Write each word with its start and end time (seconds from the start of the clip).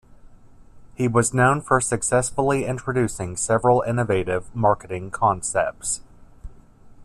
He 0.95 1.07
was 1.07 1.31
known 1.31 1.61
for 1.61 1.79
successfully 1.79 2.65
introducing 2.65 3.37
several 3.37 3.81
innovative 3.83 4.49
marketing 4.55 5.11
concepts. 5.11 6.01